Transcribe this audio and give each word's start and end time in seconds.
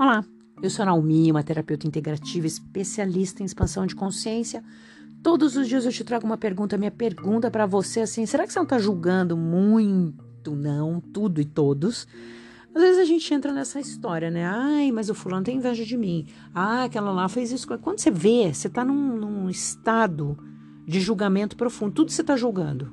Olá, 0.00 0.24
eu 0.62 0.70
sou 0.70 0.84
a 0.84 0.86
Naomi, 0.86 1.28
uma 1.28 1.42
terapeuta 1.42 1.84
integrativa 1.84 2.46
especialista 2.46 3.42
em 3.42 3.46
expansão 3.46 3.84
de 3.84 3.96
consciência. 3.96 4.62
Todos 5.24 5.56
os 5.56 5.66
dias 5.66 5.84
eu 5.84 5.90
te 5.90 6.04
trago 6.04 6.24
uma 6.24 6.38
pergunta. 6.38 6.78
Minha 6.78 6.92
pergunta 6.92 7.50
para 7.50 7.66
você 7.66 8.02
assim: 8.02 8.24
será 8.24 8.46
que 8.46 8.52
você 8.52 8.60
não 8.60 8.64
está 8.64 8.78
julgando 8.78 9.36
muito, 9.36 10.54
não, 10.54 11.00
tudo 11.00 11.40
e 11.40 11.44
todos? 11.44 12.06
Às 12.72 12.80
vezes 12.80 12.98
a 13.00 13.04
gente 13.04 13.34
entra 13.34 13.52
nessa 13.52 13.80
história, 13.80 14.30
né? 14.30 14.46
Ai, 14.46 14.92
mas 14.92 15.10
o 15.10 15.14
fulano 15.14 15.42
tem 15.42 15.56
inveja 15.56 15.84
de 15.84 15.96
mim. 15.96 16.28
Ah, 16.54 16.84
aquela 16.84 17.10
lá 17.10 17.28
fez 17.28 17.50
isso. 17.50 17.66
Quando 17.78 17.98
você 17.98 18.12
vê, 18.12 18.54
você 18.54 18.68
está 18.68 18.84
num, 18.84 19.16
num 19.16 19.50
estado 19.50 20.38
de 20.86 21.00
julgamento 21.00 21.56
profundo. 21.56 21.94
Tudo 21.94 22.12
você 22.12 22.20
está 22.20 22.36
julgando. 22.36 22.92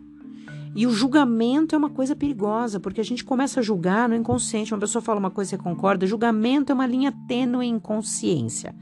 E 0.76 0.86
o 0.86 0.92
julgamento 0.92 1.74
é 1.74 1.78
uma 1.78 1.90
coisa 1.90 2.16
perigosa, 2.16 2.82
porque 2.82 3.00
a 3.00 3.04
gente 3.04 3.24
começa 3.24 3.62
a 3.62 3.64
julgar 3.64 4.10
no 4.10 4.16
inconsciente. 4.16 4.74
Uma 4.74 4.80
pessoa 4.82 5.02
fala 5.02 5.20
uma 5.20 5.32
coisa 5.32 5.56
e 5.56 5.58
você 5.58 5.64
concorda. 5.64 6.06
Julgamento 6.06 6.72
é 6.72 6.76
uma 6.76 6.86
linha 6.86 7.14
tênue 7.30 7.66
em 7.66 7.80
consciência. 7.80 8.76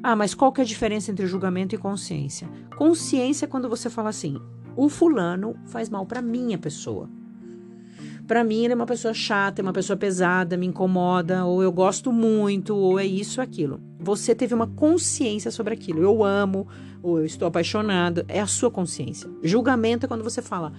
Ah, 0.00 0.14
mas 0.14 0.34
qual 0.34 0.52
que 0.52 0.60
é 0.60 0.64
a 0.64 0.66
diferença 0.66 1.10
entre 1.10 1.26
julgamento 1.26 1.74
e 1.74 1.78
consciência? 1.78 2.48
Consciência 2.76 3.46
é 3.46 3.48
quando 3.48 3.68
você 3.68 3.90
fala 3.90 4.10
assim: 4.10 4.40
o 4.76 4.88
fulano 4.88 5.56
faz 5.66 5.90
mal 5.90 6.06
para 6.06 6.22
minha 6.22 6.56
pessoa. 6.58 7.10
Para 8.26 8.44
mim, 8.44 8.62
ele 8.62 8.72
é 8.72 8.76
uma 8.76 8.86
pessoa 8.86 9.12
chata, 9.12 9.60
é 9.60 9.64
uma 9.64 9.72
pessoa 9.72 9.96
pesada, 9.96 10.56
me 10.56 10.66
incomoda, 10.66 11.44
ou 11.44 11.60
eu 11.60 11.72
gosto 11.72 12.12
muito, 12.12 12.74
ou 12.74 12.98
é 12.98 13.04
isso 13.04 13.40
ou 13.40 13.44
aquilo. 13.44 13.80
Você 13.98 14.32
teve 14.32 14.54
uma 14.54 14.68
consciência 14.68 15.50
sobre 15.50 15.74
aquilo. 15.74 16.00
Eu 16.00 16.24
amo, 16.24 16.68
ou 17.02 17.18
eu 17.18 17.24
estou 17.24 17.48
apaixonado. 17.48 18.24
É 18.28 18.40
a 18.40 18.46
sua 18.46 18.70
consciência. 18.70 19.28
Julgamento 19.42 20.06
é 20.06 20.08
quando 20.08 20.22
você 20.22 20.40
fala: 20.40 20.72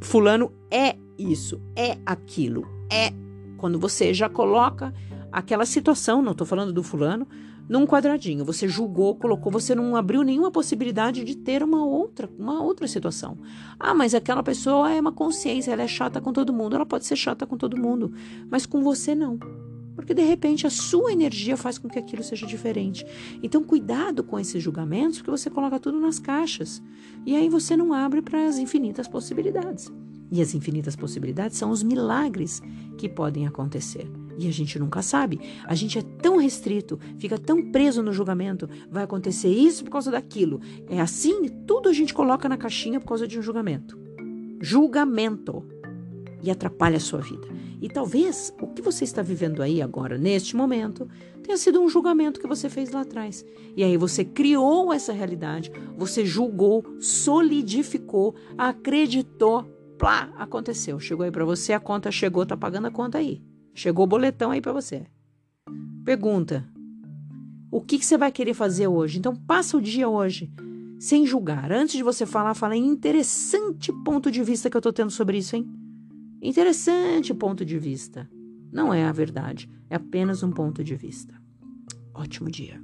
Fulano 0.00 0.52
é 0.70 0.96
isso, 1.18 1.60
é 1.74 1.98
aquilo, 2.04 2.66
é 2.92 3.12
quando 3.56 3.78
você 3.78 4.12
já 4.12 4.28
coloca 4.28 4.92
aquela 5.32 5.64
situação, 5.64 6.22
não 6.22 6.32
estou 6.32 6.46
falando 6.46 6.72
do 6.72 6.82
fulano, 6.82 7.26
num 7.68 7.86
quadradinho. 7.86 8.44
Você 8.44 8.68
julgou, 8.68 9.16
colocou, 9.16 9.50
você 9.50 9.74
não 9.74 9.96
abriu 9.96 10.22
nenhuma 10.22 10.50
possibilidade 10.50 11.24
de 11.24 11.36
ter 11.36 11.62
uma 11.62 11.84
outra, 11.84 12.30
uma 12.38 12.62
outra 12.62 12.86
situação. 12.86 13.38
Ah, 13.78 13.94
mas 13.94 14.14
aquela 14.14 14.42
pessoa 14.42 14.92
é 14.92 15.00
uma 15.00 15.12
consciência, 15.12 15.72
ela 15.72 15.82
é 15.82 15.88
chata 15.88 16.20
com 16.20 16.32
todo 16.32 16.52
mundo. 16.52 16.76
Ela 16.76 16.86
pode 16.86 17.06
ser 17.06 17.16
chata 17.16 17.46
com 17.46 17.56
todo 17.56 17.76
mundo, 17.76 18.12
mas 18.48 18.66
com 18.66 18.82
você 18.82 19.14
não. 19.14 19.38
Porque 19.96 20.14
de 20.14 20.22
repente 20.22 20.66
a 20.66 20.70
sua 20.70 21.10
energia 21.10 21.56
faz 21.56 21.78
com 21.78 21.88
que 21.88 21.98
aquilo 21.98 22.22
seja 22.22 22.46
diferente. 22.46 23.04
Então, 23.42 23.64
cuidado 23.64 24.22
com 24.22 24.38
esses 24.38 24.62
julgamentos, 24.62 25.18
porque 25.18 25.30
você 25.30 25.50
coloca 25.50 25.80
tudo 25.80 25.98
nas 25.98 26.18
caixas. 26.18 26.82
E 27.24 27.34
aí 27.34 27.48
você 27.48 27.76
não 27.76 27.92
abre 27.92 28.22
para 28.22 28.46
as 28.46 28.58
infinitas 28.58 29.08
possibilidades. 29.08 29.90
E 30.30 30.42
as 30.42 30.54
infinitas 30.54 30.94
possibilidades 30.94 31.56
são 31.56 31.70
os 31.70 31.82
milagres 31.82 32.60
que 32.98 33.08
podem 33.08 33.46
acontecer. 33.46 34.06
E 34.38 34.46
a 34.46 34.52
gente 34.52 34.78
nunca 34.78 35.00
sabe. 35.00 35.40
A 35.64 35.74
gente 35.74 35.98
é 35.98 36.02
tão 36.02 36.36
restrito, 36.36 36.98
fica 37.18 37.38
tão 37.38 37.70
preso 37.70 38.02
no 38.02 38.12
julgamento. 38.12 38.68
Vai 38.90 39.04
acontecer 39.04 39.48
isso 39.48 39.84
por 39.84 39.90
causa 39.90 40.10
daquilo. 40.10 40.60
É 40.88 41.00
assim, 41.00 41.48
tudo 41.66 41.88
a 41.88 41.92
gente 41.92 42.12
coloca 42.12 42.48
na 42.48 42.56
caixinha 42.56 43.00
por 43.00 43.06
causa 43.08 43.26
de 43.26 43.38
um 43.38 43.42
julgamento. 43.42 43.98
Julgamento. 44.60 45.64
E 46.42 46.50
atrapalha 46.50 46.96
a 46.96 47.00
sua 47.00 47.20
vida. 47.20 47.48
E 47.80 47.88
talvez 47.88 48.54
o 48.60 48.66
que 48.68 48.82
você 48.82 49.04
está 49.04 49.22
vivendo 49.22 49.62
aí 49.62 49.82
agora, 49.82 50.16
neste 50.16 50.56
momento, 50.56 51.08
tenha 51.42 51.56
sido 51.56 51.80
um 51.80 51.88
julgamento 51.88 52.40
que 52.40 52.46
você 52.46 52.68
fez 52.68 52.90
lá 52.90 53.02
atrás. 53.02 53.44
E 53.76 53.84
aí 53.84 53.96
você 53.96 54.24
criou 54.24 54.92
essa 54.92 55.12
realidade, 55.12 55.70
você 55.96 56.24
julgou, 56.24 56.84
solidificou, 57.00 58.34
acreditou, 58.56 59.64
plá, 59.98 60.32
aconteceu. 60.36 60.98
Chegou 60.98 61.24
aí 61.24 61.30
para 61.30 61.44
você, 61.44 61.72
a 61.72 61.80
conta 61.80 62.10
chegou, 62.10 62.46
tá 62.46 62.56
pagando 62.56 62.86
a 62.86 62.90
conta 62.90 63.18
aí. 63.18 63.42
Chegou 63.74 64.04
o 64.04 64.08
boletão 64.08 64.50
aí 64.50 64.60
para 64.60 64.72
você. 64.72 65.06
Pergunta: 66.04 66.66
o 67.70 67.80
que, 67.80 67.98
que 67.98 68.06
você 68.06 68.16
vai 68.16 68.32
querer 68.32 68.54
fazer 68.54 68.88
hoje? 68.88 69.18
Então 69.18 69.34
passa 69.34 69.76
o 69.76 69.82
dia 69.82 70.08
hoje 70.08 70.50
sem 70.98 71.26
julgar. 71.26 71.70
Antes 71.70 71.96
de 71.96 72.02
você 72.02 72.24
falar, 72.24 72.54
fala 72.54 72.76
interessante 72.76 73.92
ponto 74.04 74.30
de 74.30 74.42
vista 74.42 74.70
que 74.70 74.76
eu 74.76 74.80
tô 74.80 74.92
tendo 74.92 75.10
sobre 75.10 75.38
isso, 75.38 75.56
hein? 75.56 75.68
Interessante 76.46 77.34
ponto 77.34 77.64
de 77.64 77.76
vista. 77.76 78.30
Não 78.72 78.94
é 78.94 79.02
a 79.02 79.10
verdade, 79.10 79.68
é 79.90 79.96
apenas 79.96 80.44
um 80.44 80.52
ponto 80.52 80.84
de 80.84 80.94
vista. 80.94 81.34
Ótimo 82.14 82.48
dia. 82.48 82.80